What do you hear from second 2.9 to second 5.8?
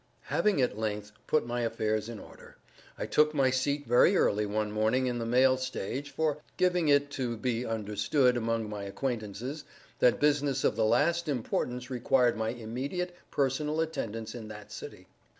I took my seat very early one morning in the mail